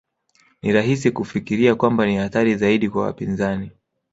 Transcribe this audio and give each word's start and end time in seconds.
Ni 0.61 0.71
rahisi 0.71 1.11
kufikiria 1.11 1.75
kwamba 1.75 2.05
ni 2.05 2.15
hatari 2.17 2.55
zaidi 2.55 2.89
kwa 2.89 3.01
wapinzani 3.03 3.71